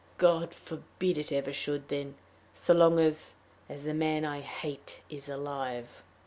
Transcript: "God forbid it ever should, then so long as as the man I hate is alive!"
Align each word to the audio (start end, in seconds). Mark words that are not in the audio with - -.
"God 0.17 0.51
forbid 0.51 1.19
it 1.19 1.31
ever 1.31 1.53
should, 1.53 1.89
then 1.89 2.15
so 2.55 2.73
long 2.73 2.97
as 2.99 3.35
as 3.69 3.83
the 3.83 3.93
man 3.93 4.25
I 4.25 4.39
hate 4.41 5.01
is 5.11 5.29
alive!" 5.29 6.01